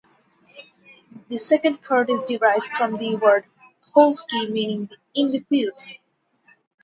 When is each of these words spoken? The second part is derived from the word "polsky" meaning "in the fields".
The 1.29 1.37
second 1.37 1.83
part 1.83 2.09
is 2.09 2.23
derived 2.25 2.67
from 2.69 2.97
the 2.97 3.17
word 3.17 3.45
"polsky" 3.95 4.49
meaning 4.51 4.89
"in 5.13 5.29
the 5.29 5.41
fields". 5.41 5.93